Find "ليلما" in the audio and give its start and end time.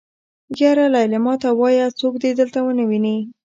0.93-1.33